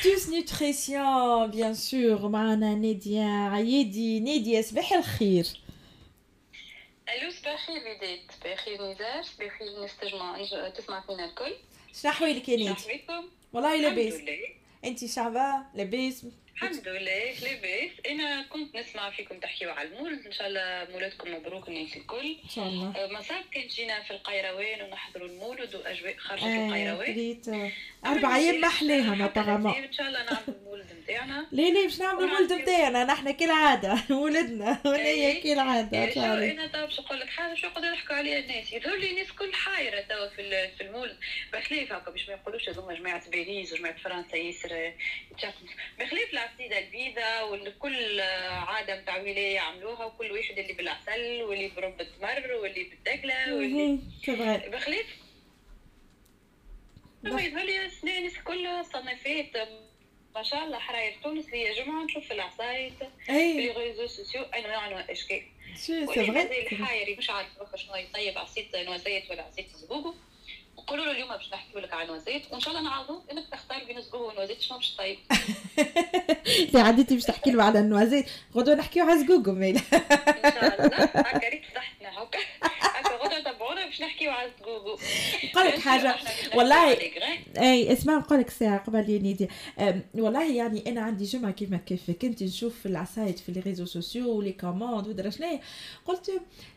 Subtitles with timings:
[0.00, 2.28] astuce nutrition bien sûr.
[2.28, 5.46] معنا نادية عيدي نادية صباح الخير
[7.08, 11.54] ألو صباح الخير بداية صباح الخير نزار صباح الخير الناس تجمع تسمع فينا الكل
[12.02, 14.14] شنو احوالك يا نادية؟ والله لاباس
[14.84, 16.26] انت شعبة لاباس
[16.62, 17.90] الحمد لله لاباس.
[18.10, 22.36] أنا كنت نسمع فيكم تحكيوا على المولد إن شاء الله مولدكم مبروك الناس الكل.
[22.44, 22.92] إن شاء الله.
[22.96, 27.14] أه، مصاب كان جينا في القيروان ونحضروا المولد واجواء خرجت آه القيروان.
[27.14, 27.46] ريت
[28.06, 32.24] أربع أيام ما احلاها ما إن شاء الله نعملوا المولد نتاعنا لا لا باش نعملوا
[32.24, 34.82] المولد نتاعنا نحن كالعادة ولدنا.
[34.84, 38.16] ولا هي كالعادة ان شاء الله أنا تو باش نقول لك حاجة شو يقعدوا يضحكوا
[38.16, 41.16] عليها الناس؟ يظهر لي الناس كل حايره توا في في المولد
[41.52, 44.92] بخلاف هكا باش ما يقولوش هذوما جماعة باريس وجماعة فرنسا ياسر.
[45.98, 52.52] بخلاف العصيدة البيضاء وكل عادة نتاع ولايه عملوها وكل واحد اللي بالعسل واللي برب التمر
[52.62, 53.98] واللي بالدقله واللي
[54.68, 55.06] بخلاف
[57.22, 59.68] ما يظهر لي الناس كل صنفات
[60.34, 62.94] ما شاء الله حراير تونس هي جمعة نشوف في العصايد
[63.26, 65.42] في les réseaux sociaux انواع الأشكال.
[65.74, 70.14] c'est vrai الحايري مش عارف شنو يطيب عصيد noisette ولا عصيد زقوقو
[70.86, 73.98] قولوا له اليوم باش نحكي لك عن noisette وإن شاء الله نعاودوا إنك تختار بين
[73.98, 75.18] الزقوقو وال noisette شنو باش طيب؟
[76.70, 78.26] في عديتي باش تحكي له على ال noisette
[78.56, 79.12] غدوة نحكيو على
[79.54, 81.04] ميل إن شاء الله.
[81.28, 82.38] هكا ريت فتحتنا هكا.
[83.90, 84.98] باش نحكيو على زقوقو
[85.44, 86.16] نقول لك حاجة؟
[86.54, 86.98] والله
[87.58, 89.48] أي اسمع نقول لك ساعة قبل نيديا.
[90.14, 94.30] والله يعني أنا عندي جمعة كيما كيفك انت نشوف في العصايد في les réseaux sociaux
[94.30, 95.60] و les commandes ودرا شنو
[96.06, 96.30] قلت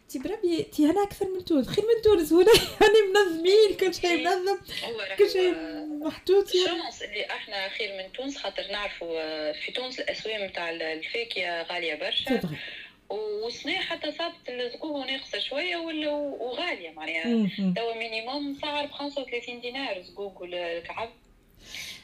[0.10, 4.18] تي بربي تي هنا أكثر من تونس خير من تونس هنا يعني منظمين كل شيء
[4.18, 4.58] منظم.
[5.18, 5.54] كل شيء
[6.06, 6.56] محطوط.
[6.56, 11.64] يعني chance اللي إحنا خير من تونس خاطر نعرفوا آه، في تونس الاسواق نتاع الفاكهه
[11.64, 12.42] غالية برشا.
[13.10, 17.50] وصناع حتى صابت الزقوه ناقصة شوية وغالية معناها.
[17.76, 21.10] توا مينيموم سعر ب 35 دينار زقوق الكعب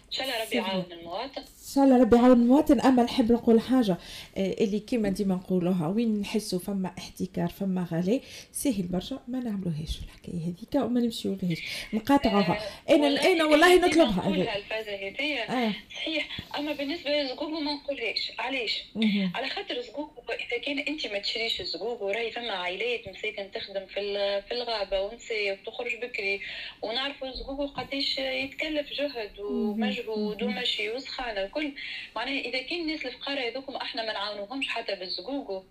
[0.07, 1.43] إن شاء الله ربي يعاون المواطن.
[1.75, 3.97] شاء الله ربي يعاون المواطن أما نحب نقول حاجة
[4.37, 8.21] آه، اللي كيما ديما نقولوها وين نحسوا فما احتكار فما غلاء
[8.51, 11.59] سهل برشا ما نعملوهاش الحكاية هذيك وما نمشيو لهاش
[11.93, 12.59] نقاطعوها.
[12.89, 14.29] أنا أنا والله نطلبها.
[14.29, 15.73] نقولها الفازه هذيا آه.
[15.95, 16.39] صحيح.
[16.57, 18.31] أما بالنسبة للزقوق ما نقولهاش.
[18.39, 18.83] علاش؟
[19.35, 24.01] على خاطر الزقوق إذا كان أنت ما تشريش الزقوق وراهي فما عائلات مساكن تخدم في
[24.47, 26.41] في الغابة ونساء وتخرج بكري
[26.81, 31.49] ونعرفوا الزقوق قديش يتكلف جهد ومجهود ومشي وسخانة.
[31.59, 31.75] الكل.
[32.15, 35.65] معناها إذا كان الناس الفقراء هذوكم أحنا ما نعاونوهمش حتى بالزقوق.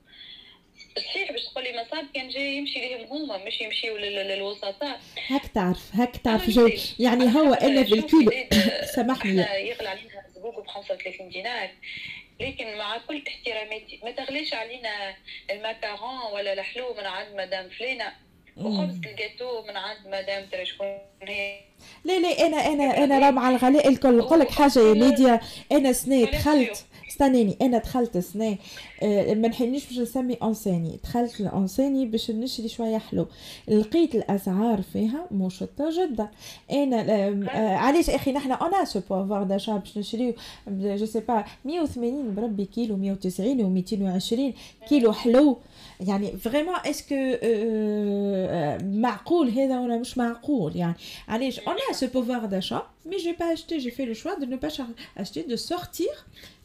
[0.99, 5.00] صحيح باش تقول لي مصاب كان جاي يمشي لهم هما مش يمشيو للوسطاء.
[5.28, 8.32] هاك تعرف هاك تعرف جو يعني هو إلا بالكيلو
[8.94, 9.41] سامحني.
[9.41, 11.71] يغلى علينا الزقوقو ب 35 دينار.
[12.41, 15.16] لكن مع كل احتراماتي ما تغليش علينا
[15.50, 18.12] ال macaron ولا الحلو من عند مدام فلينه
[18.56, 21.68] وخبز الجاتو من عند مدام ترى شكون هي.
[22.05, 24.16] لا لا أنا أنا أنا راه مع الغلاء الكل.
[24.19, 25.41] نقول لك حاجة يا نيديا
[25.72, 28.56] أنا سنة دخلت استناني أنا دخلت سنة
[29.03, 33.27] آه ما نحبش باش نسمي enseigne دخلت ل enseigne باش نشري شوية حلو.
[33.69, 36.28] لقيت الاسعار فيها مشطة جدا.
[36.72, 37.00] أنا
[37.55, 40.34] آه علاش أخي نحن on a ce pouvoir d'achat باش نشريو
[40.69, 45.59] je sais pas 180 بربي كيلو 190 و220 كيلو حلو.
[46.00, 47.15] يعني vraiment est-ce que
[48.83, 50.95] معقول هذا ولا مش معقول؟ يعني
[51.28, 54.46] علاش؟ اون a ce pouvoir d'achat mais j'ai pas acheté j'ai fait le choix de
[54.46, 54.72] ne pas
[55.22, 56.14] acheter de sortir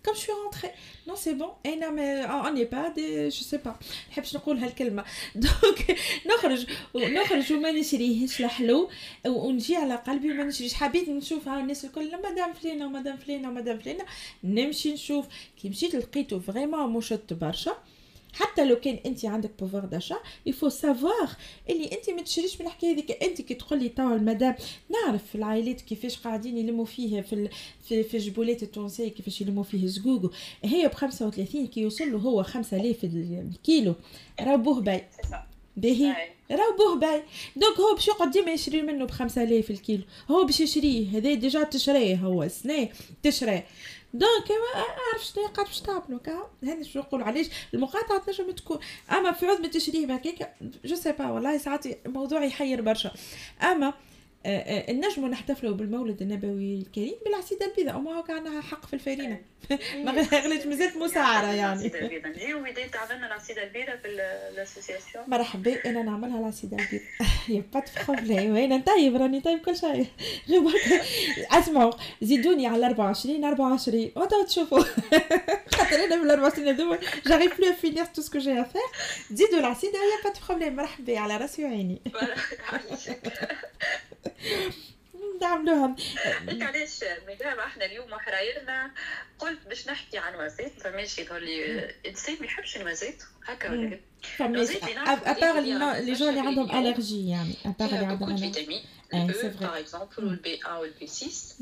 [0.02, 0.72] comme je suis rentrée
[1.06, 3.74] non c'est bon انا ما on n'est pas des je sais pas
[4.10, 5.04] نحبش نقول هالكلمه
[5.34, 8.88] دونك نخرج نخرج وما نشريهش الحلو
[9.26, 13.78] ونجي على قلبي وما نشريش حبيت نشوف ها الناس الكل مدام فلانه ومدام فلانه ومدام
[13.78, 14.04] فلانه
[14.44, 15.26] نمشي نشوف
[15.62, 17.76] كي مشيت لقيته فريمون مشط برشا
[18.33, 20.15] حتى لو كان أنت عندك pouvoir d'achat
[20.45, 21.29] il faut savoir
[21.69, 23.23] اللي أنت ما تشريش من الحكاية هذيك.
[23.23, 24.55] أنت كي تقول لي توا المدام
[24.89, 27.49] نعرف في العائلات كيفاش قاعدين يلموا فيه في
[27.87, 30.31] في, في الجبولات التونسية كيفاش يلموا فيه زقوقو
[30.63, 33.95] هي ب 35 كي يوصل له هو 5000 الكيلو.
[34.39, 35.03] راه بوه باي.
[35.77, 36.15] باهي.
[36.51, 37.23] راه بوه باي.
[37.55, 40.03] دونك هو باش يقعد ديما يشري منه ب 5000 الكيلو.
[40.31, 41.17] هو باش يشريه.
[41.17, 42.89] هذا ديجا تشريه هو سنة
[43.23, 43.65] تشريه.
[44.13, 44.83] دونك ما
[45.13, 48.79] عرفش شنو قاعد باش تعملوا كا هاني شنو نقول علاش المقاطعة تنجم تكون
[49.11, 50.55] أما في عظمه التشريه هكاك
[50.85, 53.11] جو سي با والله ساعات الموضوع يحير برشا.
[53.61, 53.93] أما
[54.89, 59.41] نجموا نحتفلوا بالمولد النبوي الكريم بالعسيدة البيضاء وما هو عندها حق في الفارينة
[60.05, 61.91] ما غليت مازالت مسعرة يعني.
[62.25, 64.07] نجيو بداية تعملنا العصيدة البيضاء في
[64.53, 65.23] ال association.
[65.27, 67.07] مرحبا أنا نعملها العصيدة البيضاء
[67.49, 70.05] y a pas problème أنا نطيب راني طيب كل شيء.
[70.49, 70.61] غير
[71.51, 71.91] أسمعوا.
[72.21, 74.83] زيدوني على 24 24 وتو تشوفوا.
[75.73, 76.99] خاطر أنا من 24 هذوما.
[77.27, 78.81] j'arrive plus à finir tout ce que j'ai à faire
[79.31, 82.01] زيدوا العصيدة y a pas problème مرحبا على راسي وعيني.
[85.41, 85.95] تعملوها
[86.49, 88.91] انت علاش مادام إحنا اليوم حرايرنا
[89.39, 93.99] قلت باش نحكي عن noisette فماشي يظهر لي الانسان ما يحبش ال noisette هكا ولا
[94.39, 99.49] à part les gens اللي عندهم allergie يعني à part اللي عندهم فيتامين ال B
[99.59, 101.55] par exemple وال B 1 وال B 6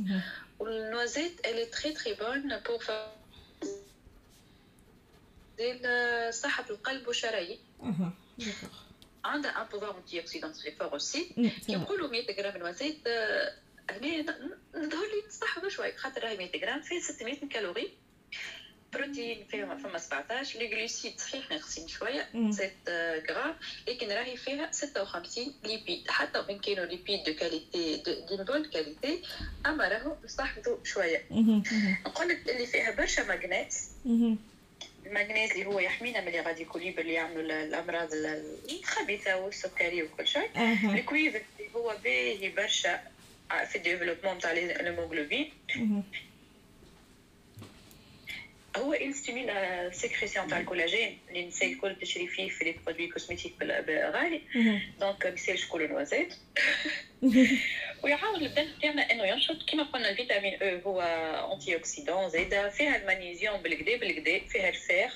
[0.59, 2.83] وال noisette est très très bonne pour
[6.31, 7.59] صحة القلب والشرايين
[9.25, 13.07] عندها un pouvoir antioxydant très fort aussi كي نقولوا 100 غرام noisette
[13.89, 14.37] هنا
[14.75, 17.93] نظهر لي نستحفظوا شوي خاطر راهي 100 غرام فيها 600 calories.
[18.93, 22.71] بروتين فيها فما 17 les glucides صحيح ناقصين شوية 7
[23.29, 23.55] غرام
[23.87, 26.07] لكن راهي فيها 56 lipides.
[26.07, 29.21] حتى وإن كانوا lipides de qualité d'une bonne qualité
[29.65, 31.25] أما راهو نستحفظوا شوية.
[32.05, 33.89] نقول لك اللي فيها برشا manganèse.
[35.05, 38.09] ال manganèse اللي هو يحمينا من les radicaux libres اللي يعملوا الأمراض
[38.71, 40.49] الخبيثة والسكري وكل شيء
[40.93, 42.99] ال cuivre اللي هو باهي برشا
[43.69, 45.53] في ال développement تاع الهيموغلوبين
[48.77, 49.49] هو stimule
[49.95, 53.53] sécrétion تاع الكولاجين اللي النساء الكل تشري فيه في les produits cosmétiques
[53.89, 54.41] غالي
[54.99, 56.33] donc ما يسالش كل noisette
[58.03, 61.01] ويعاون البدن تاعنا إنه ينشط كما قلنا الفيتامين أو هو
[61.53, 62.69] antioxydant زايدة.
[62.69, 64.39] فيها المغنيسيوم بالكدا بالكدا.
[64.47, 65.09] فيها ال fer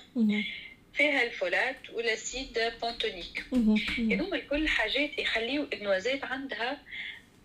[0.94, 3.44] فيها ال folate وال acide pantothénique
[3.98, 6.82] هذوما الكل حاجات يخليو ال noisette عندها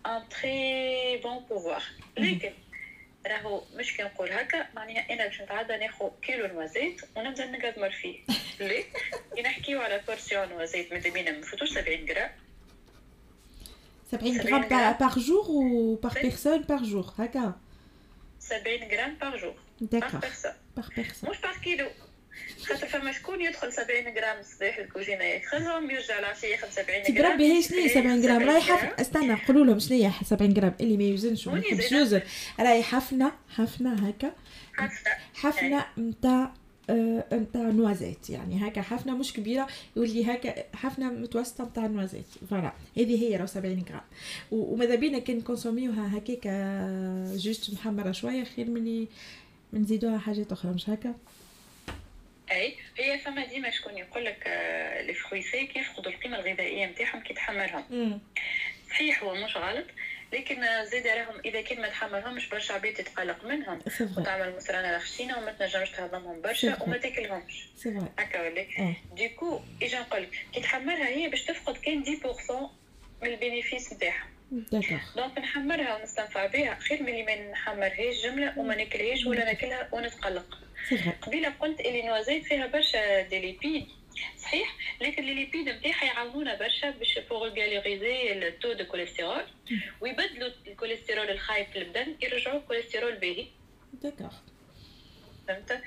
[0.05, 1.83] un très bon pouvoir
[2.17, 2.51] لكن
[3.27, 8.19] راهو مش كي نقول هكا معناها أنا باش نتعدى ناخذ كيلو noisette ونبدأ نقدمر فيه.
[8.67, 8.83] ليه؟
[9.35, 12.31] كي نحكيو على portion noisette ماذا بينا ما نفوتوش 70 غرام.
[14.11, 17.53] 70 غرام par jour ou par personne par jour هكا.
[18.39, 19.55] 70 غرام jour.
[19.81, 20.11] D'accord.
[20.11, 20.55] par personne.
[20.75, 21.29] Par personne.
[21.29, 21.87] مش par كيلو
[22.65, 27.53] خاطر فما شكون يدخل 70 غرام الصباح الكوجينه ياخذهم يرجع العشيه ياخذ 70 غرام تقربي
[27.53, 28.49] هي شنو 70 غرام.
[28.49, 30.73] راهي حفنه استنى قولوا لهم شنو هي 70 غرام.
[30.81, 32.21] اللي ما يوزنش وما يحبش يوزن
[32.59, 34.31] راهي حفنة حفنة هكا.
[35.33, 35.85] حفنة.
[35.97, 36.53] نتاع
[37.33, 42.73] نتاع نوازيت يعني هكا حفنة مش كبيرة يولي هكا حفنة متوسطة نتاع noisette voilà.
[42.97, 44.01] هذه هي راه 70 غرام.
[44.51, 46.47] وماذا بينا كي نكونسوميوها هكاك
[47.35, 49.07] juste محمرة شوية خير من
[49.73, 51.15] نزيدوها حاجات أخرى مش هكا؟
[52.51, 54.47] أي هي فما ديما شكون يقول لك
[55.01, 58.21] les fruits secs يفقدوا القيمة الغذائية نتاعهم كي تحمرهم.
[58.89, 59.85] صحيح هو مش غلط
[60.33, 63.79] لكن زيد راهم إذا كان ما تحمرهمش برشا عباد تتقلق منهم.
[64.17, 67.67] وتعمل مصرانه لخشينه وما تنجمش تهضمهم برشا وما تاكلهمش.
[68.19, 68.65] هكا ولا؟
[69.15, 72.51] du coup اجا نقول كي تحمرها هي باش تفقد كان 10%
[73.21, 74.27] من ال bénéfices نتاعها
[75.15, 80.60] donc نحمرها ونستنفع بها خير من اللي ما نحمرهاش جملة وما ناكلهاش ولا ناكلها ونتقلق.
[81.21, 83.87] قبيلة قلت اللي noisette فيها برشا des lipides
[84.37, 89.43] صحيح؟ لكن les lipides نتاعها يعاونونا برشا باش pour régulariser ال taux de cholestérol
[90.01, 93.45] ويبدلوا الكوليسترول الخايب في البدن يرجعوا الكوليسترول باهي.
[94.03, 94.33] d'accord
[95.47, 95.81] فهمت؟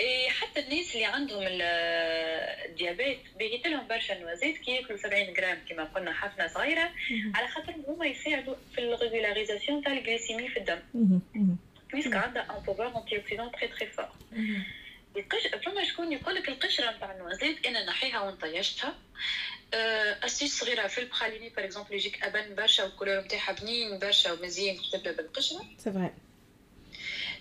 [0.00, 5.58] إيه حتى الناس اللي عندهم ال diabète بيجيت لهم برشا noisette كي ياكلوا 70 غرام
[5.68, 6.90] كما قلنا حفنة صغيرة
[7.34, 10.78] على خاطر هما يساعدوا في ال régularisation تاع ال glycémie في الدم.
[11.98, 14.08] puisque عندها un pouvoir antioxydant très très fort
[15.64, 18.98] فما شكون يقول لك القشرة نتاع ال noisette أنا نحيها ونطيشتها؟
[20.24, 24.32] أسيس صغيرة في ال praliné par exemple يجيك أبان برشا وال couleur نتاعها بنين برشا
[24.32, 25.64] ومزيان تبدا بالقشرة.
[25.78, 26.10] c'est vrai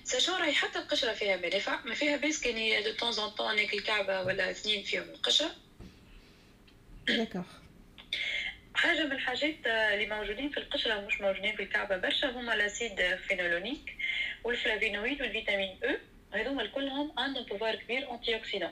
[0.03, 3.79] sachant راهي حتى القشرة فيها منافع ما فيها بس كان de temps en temps ناكل
[3.79, 5.55] كعبة ولا اثنين فيهم القشرة.
[7.07, 7.43] d'accord
[8.75, 13.97] حاجة من الحاجات اللي موجودين في القشرة ومش موجودين في الكعبة برشا هما l'acide phénolique.
[14.43, 15.95] وال flavonoïdes وال vitamine E
[16.39, 18.71] هذوما كلهم عندهم pouvoir كبير antioxydant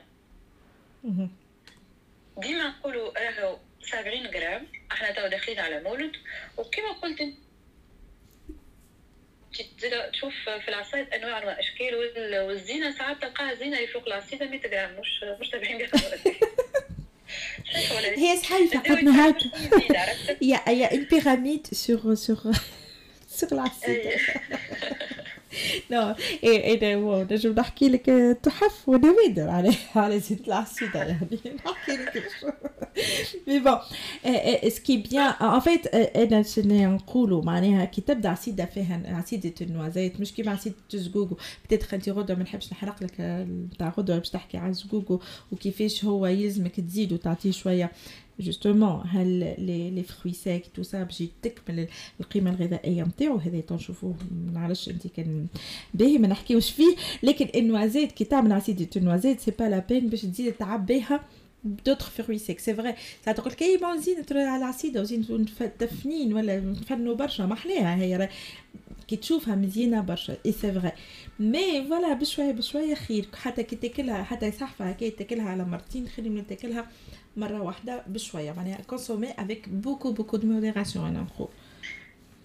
[2.38, 6.12] ديما نقولوا راهو 70 غرام إحنا تو داخلين على مولد
[6.58, 7.34] وكما قلت
[10.12, 11.96] تشوف في العصايد انواع واشكال
[12.48, 16.20] والزينه ساعات تلقاها زينه اللي فوق العصيده 100 غرام مش مش 70 غرام
[18.18, 19.38] هي صحيفه قدنا هاك
[20.42, 22.40] يا يا une pyramide sur sur
[23.38, 23.50] sur
[25.92, 31.40] نو إيه هو نجم نحكي لك تحف ونوادر على على زيت العسيدة يعني.
[31.66, 32.24] نحكي لك
[33.48, 33.78] mais bon
[34.70, 39.54] ce qui est bien en fait أنا شنو نقولوا؟ معناها كي تبدا عصيدة فيها عصيدة
[39.62, 44.18] ال noisette مش كيما عصيدة الزقوق peut-être انت غدوة ما نحبش نحرق لك نتاع غدوة
[44.18, 45.22] باش تحكي على الزقوق
[45.52, 47.92] وكيفاش هو يلزمك تزيد وتعطيه شوية.
[48.40, 51.88] justement هل لي les fruits secs tout ça باش تكمل
[52.20, 54.16] القيمة الغذائية نتاعو هذا تنشوفوه
[54.46, 55.48] ما نعرفش أنت كان
[55.94, 59.80] باهي ما نحكيوش فيه لكن ال noisette كي تعمل عصيدة ال noisette c'est pas la
[59.80, 61.20] peine باش تزيد تعبيها
[61.86, 65.46] d'autres fruits secs c'est vrai ساعات تقول كي بون زين على العصيده وزين
[65.80, 68.30] تفنين ولا نفنوا برشا محلاها هي
[69.08, 70.92] كي تشوفها مزيانة برشا اي c'est vrai
[71.40, 73.28] mais voilà بشوية بشوية خير.
[73.34, 76.88] حتى كي تاكلها حتى صحفة هكا تاكلها على مرتين خير من تاكلها
[77.38, 81.48] مرة واحدة بشوية معناها consommer avec beaucoup beaucoup de modération أنا نخو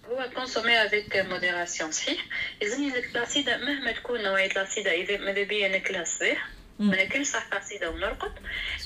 [0.09, 2.25] هو consommer avec modération صحيح؟
[2.61, 6.49] يزني لك العصيده مهما تكون نوعية العصيده إذا ماذا بيا ناكلها الصباح
[6.79, 8.31] ما ناكلش صح عصيده ونرقد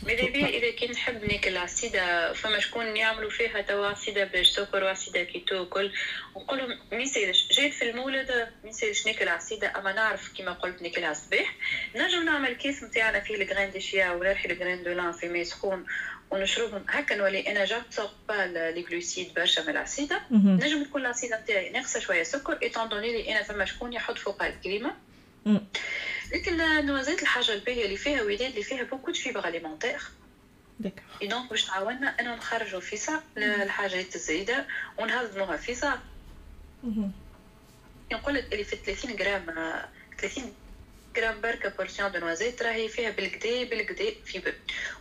[0.03, 5.23] ماذا بيا إذا كي نحب ناكل عصيده فما شكون يعملوا فيها توا عصيدة بالسكر وعصيدة
[5.23, 5.91] كيتو كل
[6.35, 8.31] ونقول لهم ما يسالش جيت في المولد
[8.63, 11.55] ما يسالش ناكل عصيدة أما نعرف كيما قلت ناكلها الصباح
[11.95, 15.27] نجم نعمل كاس نتاعنا فيه ال graines de chia ولا ال graines de lin في
[15.27, 15.85] ماء سخون
[16.31, 16.85] ونشربهم.
[16.89, 18.45] هكا نولي أنا j'absorbe pas
[18.75, 20.21] les glucides برشا من العصيدة.
[20.31, 24.47] نجم تكون العصيدة نتاعي ناقصة شوية سكر étant donné لي أنا فما شكون يحط فوقها
[24.47, 24.95] الكريمة.
[26.33, 29.99] لكن ال noisette الحاجة الباهيه اللي فيها وداد اللي فيها beaucoup de fibres alimentaires
[31.21, 34.67] et donc باش تعاوننا انه نخرجوا فيسا الحاجات الزايدة
[34.97, 35.99] ونهضموها فيسا
[38.11, 39.45] نقول لك اللي في 30 جرام
[40.17, 40.53] 30
[41.15, 44.53] جرام بركة portion de noisette راهي فيها بالكدا بالكدا fibres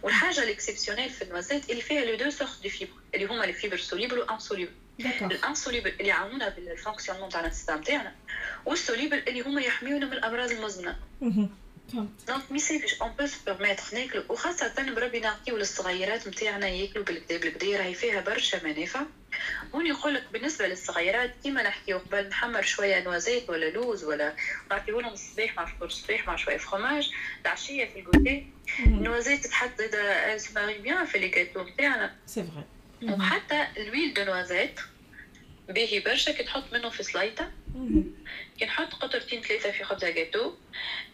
[0.03, 3.45] والحاجة ال exceptionnelle في ال noisette اللي فيها les deux sortes de fibres اللي هما
[3.45, 8.15] les fibres solubles و insolubles ال insolubles اللي يعاونونا بال fonctionnement تاع ال système تاعنا
[8.67, 10.97] وال solubles اللي هما يحميونا من الأمراض المزمنة.
[12.29, 17.79] donc mais سيفيش on peut permettre ناكلو وخاصة بربي نعطيو للصغيرات نتاعنا ياكلو بالكدا بالكدا
[17.79, 19.01] راهي فيها برشا منافع
[19.75, 24.37] هون يقول لك بالنسبة للصغيرات كيما نحكيو قبل نحمر شوية noisette ولا لوز ولا
[24.71, 27.11] نعطيوهم الصباح مع فطور الصباح مع شوية فخوماج
[27.43, 28.47] العشية في ال goûter.
[28.87, 32.65] ال noisette تحط زادا se marie bien في les gâteaux نتاعنا c'est vrai
[33.03, 34.81] وحتى ال huile de noisette
[35.69, 37.53] باهي برشا كي تحط منه في سلايطة.
[38.59, 40.53] كي نحط قطرتين ثلاثة في خبزة جاتو.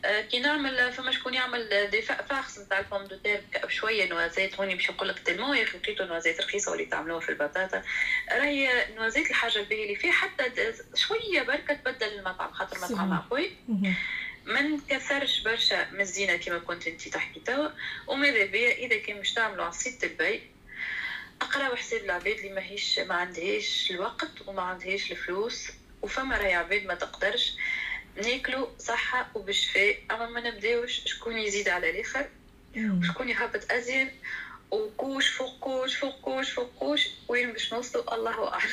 [0.05, 4.55] آه كي نعمل فما شكون يعمل des farces نتاع ال pommes de terre بشوية noisette
[4.55, 7.83] هوني باش نقول لك تلمو يا أخي لقيتو noisette رخيصة واللي تعملوها في البطاطا.
[8.33, 10.45] راهي noisette الحاجة الباهية اللي فيه حتى
[10.95, 13.51] شوية بركة تبدل المطعم خاطر مطعم قوي
[14.45, 17.69] ما نكثرش برشا من الزينة كما كنت انت تحكي توا.
[18.07, 20.43] وماذا بيا؟ إذا كان مش تعملوا عصيدة البي
[21.43, 25.69] أقرأ حساب العباد اللي ماهيش ما عندهاش الوقت وما عندهاش الفلوس
[26.03, 27.53] وفما راهي عباد ما تقدرش.
[28.17, 32.29] ناكلو صحة وبشفاء أما ما نبداوش شكون يزيد على الآخر؟
[32.77, 34.11] وشكون يهبط أزين
[34.73, 38.71] و couche فوق couche فوق couche فوق couche وين باش نوصلوا؟ الله أعلم.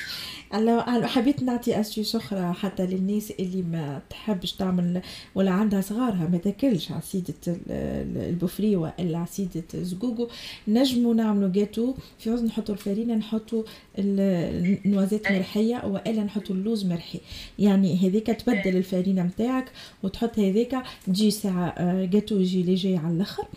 [0.53, 1.05] الله أعلم.
[1.05, 5.01] حبيت نعطي astuce أخرى حتى للناس اللي ما تحبش تعمل
[5.35, 6.27] ولا عندها صغارها.
[6.31, 7.33] ما تاكلش عصيدة
[7.67, 10.27] البوفري ولا عصيدة زقوقو
[10.67, 13.63] نجموا نعملوا جاتو في عوض نحطوا الفارينة نحطوا
[13.97, 17.19] النوازات مرحية وإلا نحطوا اللوز مرحي.
[17.59, 19.71] يعني هذيك تبدل الفارينة نتاعك
[20.03, 20.77] وتحط هذيك
[21.07, 23.47] تجي ساعة جاتو يجي ليجي على الآخر.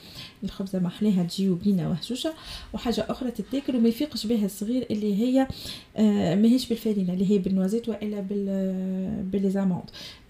[0.45, 2.33] الخبزة محلاها تجي وبينه وهشوشه
[2.73, 5.47] وحاجة أخرى تتاكل وما يفيقش بها الصغير اللي هي
[5.97, 9.25] آه ماهيش بالفارينه اللي هي بالنوازيت وإلا بال آه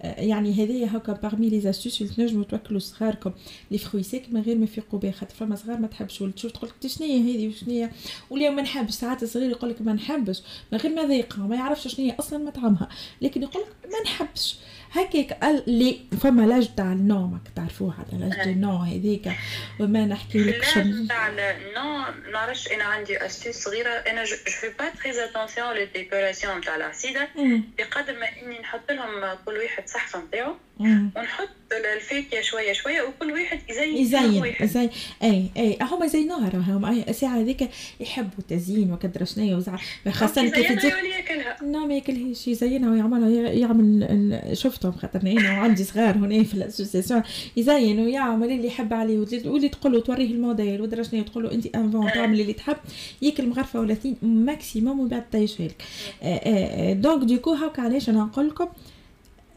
[0.05, 3.33] يعني هذه هكا بارمي لي زاستوس اللي تنجموا تاكلوا صغاركم
[3.71, 6.53] les fruits secs من غير ما يفيقوا بها خاطر فما صغار ما تحبش ولا تشوف
[6.53, 7.91] تقول لك شنو هي هذه وشنو هي
[8.31, 10.43] ولا ما نحبش ساعات الصغير يقول لك ما نحبش.
[10.73, 12.89] من غير ما ذايقها ما يعرفش شنو هي أصلا مطعمها
[13.21, 14.57] لكن يقول لك ما نحبش.
[14.93, 19.33] هكاك اللي فما l'âge تاع ال non ماك تعرفوها l'âge de non هذيك.
[19.81, 21.07] وما نحكي لك شنو.
[21.07, 22.69] تاع ال non نعرفش.
[22.69, 23.91] أنا عندي astuce صغيرة.
[23.91, 27.29] أنا je fais pas très attention لل décoration تاع العصيده
[27.79, 30.55] بقدر ما إني نحط لهم كل واحد صحفه نتاعو.
[30.81, 31.49] ونحط
[31.97, 34.91] الفاكهة شوية شوية وكل واحد يزين يزين يزين.
[35.23, 35.79] أي أي.
[35.83, 37.69] هما يزينوها راهم الساعة هذيك
[38.01, 39.63] يحبوا التزيين وكدرا شنو
[40.11, 40.93] خاصة كيف تجي
[41.63, 47.23] لا ما ياكلهاش يزينها ويعملها يعمل شفتهم خاطر أنا وعندي صغار هنا في ال association
[47.57, 49.19] يزين ويعمل اللي يحب عليه.
[49.19, 52.77] واللي تقول له توريه الموديل ودرا شنو تقول له أنت enfin تعمل اللي تحب
[53.23, 55.83] ياكل مغرفة ولا اثنين maximum ومن بعد طيشها لك
[56.97, 58.69] donc déco هاكا علاش أنا نقول لكم؟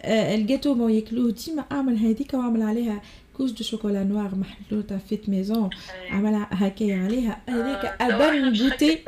[0.05, 1.31] الجاتو ما ياكلوه.
[1.31, 3.01] ديما أعمل هذيك وأعمل عليها.
[3.37, 5.69] couche de chocolat noir محلوطة faite maison.
[6.09, 7.41] عملها هكايا عليها.
[7.49, 8.99] هذيك un bon goûter.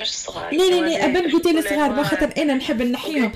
[0.00, 0.54] مش صغار.
[0.54, 3.32] لا لا لا un bon goûter للصغار خاطر أنا نحب نحيهم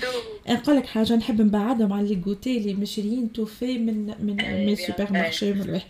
[0.48, 4.68] نقول لك حاجة نحب نبعدهم على ال goûter اللي مشريين tout fait من من من
[4.68, 5.80] ال supermarché من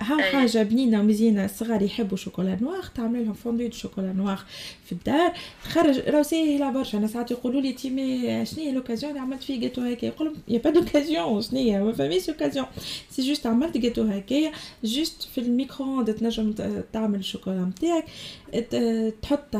[0.00, 4.44] ها حاجة بنينة ومزيانة الصغار يحبوا chocolat noir تعمل لهم fondue de chocolat noir
[4.86, 5.32] في الدار.
[5.64, 6.98] تخرج راهو ساهله برشا.
[6.98, 10.36] أنا ساعات يقولوا لي تيمي شنو هي l'occasion اللي عملت فيه جاتو هكا يقول لهم
[10.48, 12.66] y a pas d'occasion شنو هي؟ ما فماش occasion
[13.10, 14.52] c'est juste عملت جاتو هكايا
[14.84, 16.54] juste في الميكرو تنجم
[16.92, 18.04] تعمل الشوكولا نتاعك.
[19.22, 19.56] تحط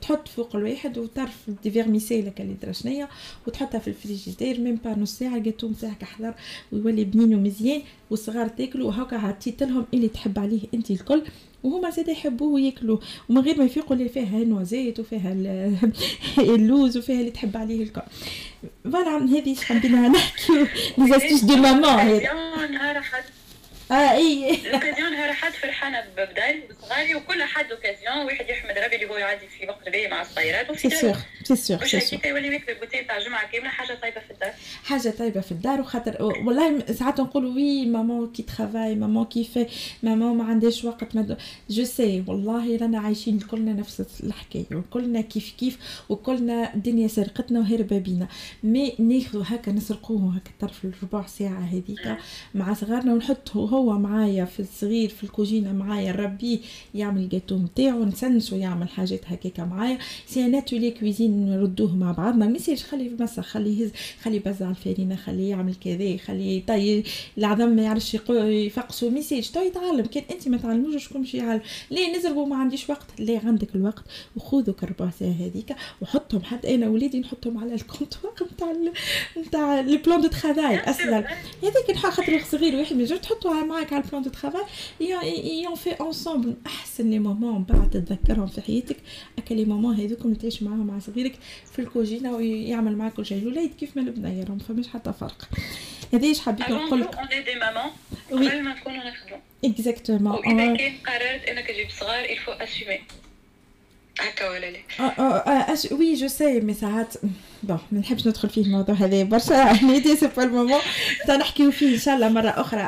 [0.00, 3.08] تحط فوق الواحد وتعرف des vermicelles هكا اللي درا شنيا
[3.46, 6.34] وتحطها في ال frigidaire même pas نص ساعة الجاتو نتاعك احضر
[6.72, 11.22] ويولي بنين ومزيان والصغار تاكلوا وهكا عطيت لهم اللي تحب عليه أنت الكل
[11.62, 13.00] وهما زاد يحبوه وياكلوه.
[13.28, 15.32] ومن غير ما يفيقوا اللي فيها ال noisettes وفيها
[16.54, 18.02] اللوز وفيها اللي تحب عليه الكل.
[18.84, 20.52] voilà هذه حبينا نحكي
[20.98, 22.28] les deux mamans هذه.
[23.92, 29.10] آه اي ال occasion راحت فرحانه ببداية بصغاري وكل حد occasion واحد يحمد ربي اللي
[29.10, 30.96] هو يعدي في وقت باهي مع الصغيرات وفي سي
[31.44, 34.52] سور سي مش هكاك يولي ياكل البوتيه تاع جمعه كامله حاجة طيبه في الدار
[34.84, 39.66] حاجة طيبه في الدار وخاطر والله ساعات نقولوا oui maman qui travaille maman qui fait
[40.02, 41.36] maman ما عندهاش وقت mais
[41.70, 47.98] je sais والله رانا عايشين كلنا نفس الحكاية وكلنا كيف كيف وكلنا الدنيا سرقتنا وهربا
[47.98, 48.28] بينا
[48.62, 52.16] mais ناخذوا هكا نسرقوه هكا طرف الربع ساعه هذيك
[52.54, 56.58] مع صغارنا ونحطه هو معايا في الصغير في الكوجينة معايا نربيه
[56.94, 59.98] يعمل الجاتو نتاعو نسنسو يعمل حاجات هكاكا معايا.
[60.26, 62.46] c'est un atelier cuisine نردوه مع بعضنا.
[62.46, 63.90] ما يصيرش خليه في مسا خليه يهز
[64.22, 67.02] خليه يبزع الفارينه خليه يعمل كذا خليه طي
[67.38, 69.10] العظم ما يعرفش يفقسو.
[69.10, 69.20] ما
[69.54, 70.06] تو يتعلم.
[70.06, 71.60] كان أنت ما تعلموش شكون باش يعلم
[71.90, 73.06] ليه نزربوا ما عنديش وقت.
[73.18, 74.04] ليه عندك الوقت؟
[74.36, 76.42] وخذوا كربع ساعه هذيك وحطهم.
[76.42, 78.72] حتى أنا وليدي نحطهم على ال comptoir نتاع
[79.38, 81.18] نتاع le plan de travail أصلا.
[81.62, 84.62] هذيك خاطر صغير واحد من تحطوا معاك على ال plan de travail
[85.62, 88.96] et on fait ensemble أحسن les moments بعد تتذكرهم في حياتك.
[89.38, 91.34] هكا les moments هذوكم تعيش معاهم مع صغيرك
[91.72, 93.38] في الكوجينة ويعمل معاك كل شيء.
[93.38, 95.48] الولاد كيف ما البنيه راهم فماش حتى فرق.
[96.14, 97.90] هذا إيش حبيت نقول لك؟ des mamans
[98.30, 103.00] قبل ما نكونوا نخدموا exactement واذا كان قررت انك تجيب صغار il faut assumer
[104.20, 107.14] هكا ولا لا؟ oui je sais mais ساعات
[107.62, 109.54] bon ما نحبش ندخل فيه الموضوع هذا برشا.
[109.82, 110.80] هنيدي c'est pas le moment.
[111.26, 112.80] تنحكيو فيه إن شاء الله مرة أخرى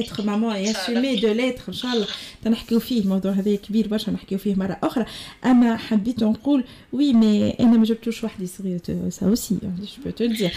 [0.00, 2.06] être maman et assumer de l'être إن شاء الله.
[2.44, 5.04] تنحكيو فيه الموضوع هذا كبير برشا نحكيو فيه مرة أخرى.
[5.44, 10.26] أما حبيت نقول oui mais أنا ما جبتوش وحدي صغير ça aussi je peux te
[10.26, 10.52] dire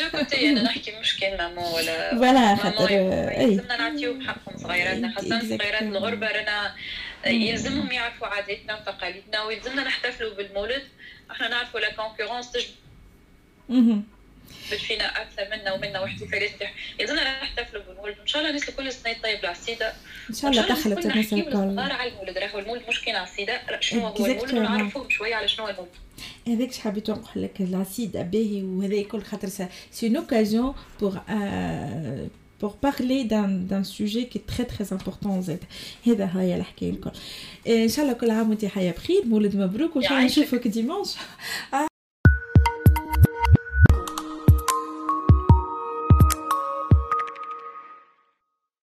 [0.00, 3.60] de côté أنا نحكي مش كان maman ولا voilà خاطر أي.
[3.78, 6.74] نعطيو بحقهم صغيراتنا خاصة صغيرات الغربة رانا
[7.26, 10.82] يلزمهم يعرفوا عاداتنا وتقاليدنا ويلزمنا نحتفلوا بالمولد.
[11.30, 14.02] إحنا نعرفوا la concurrence تجبد
[14.68, 16.50] فينا أكثر منا ومنا واحتفالات
[17.00, 18.18] يلزمنا نحتفلوا بالمولد.
[18.20, 19.92] ان شاء الله الناس الكل سنه طيب العسيده
[20.30, 21.78] إن شاء الله دخلت الناس الكل.
[21.78, 22.38] على المولد.
[22.38, 25.90] راهو المولد مش كان عسيده شنو هو؟ المولد ونعرفوهم شوية على شنو هو المولد.
[26.48, 31.20] هذاك حبيت نقول لك العسيده باهي وهذا الكل خاطر c'est une occasion pour
[32.62, 35.64] pour parler d'un sujet qui est très très important زاد
[36.06, 37.10] هذا هي الحكاية الكل
[37.68, 41.08] ان شاء الله كل عام وانت حياه بخير مولد مبروك وان شاء الله نشوفك dimanche